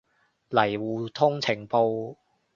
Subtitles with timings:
[0.49, 2.15] 嚟互通情報